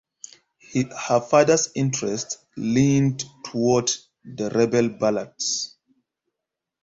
Her 0.97 1.19
father's 1.21 1.69
interest 1.75 2.39
leaned 2.57 3.23
towards 3.45 4.09
the 4.25 4.49
rebel 4.49 4.89
ballads. 4.89 5.77